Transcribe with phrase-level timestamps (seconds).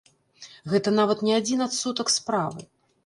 [0.71, 2.61] Гэта нават не адзін адсотак справы!